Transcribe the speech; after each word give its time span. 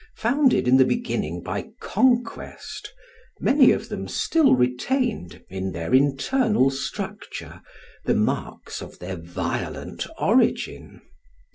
Founded 0.15 0.67
in 0.67 0.77
the 0.77 0.83
beginning 0.83 1.43
by 1.43 1.67
conquest, 1.79 2.91
many 3.39 3.69
of 3.71 3.87
them 3.89 4.07
still 4.07 4.55
retained, 4.55 5.43
in 5.47 5.73
their 5.73 5.93
internal 5.93 6.71
structure, 6.71 7.61
the 8.05 8.15
marks 8.15 8.81
of 8.81 8.97
their 8.97 9.15
violent 9.17 10.07
origin. 10.17 11.03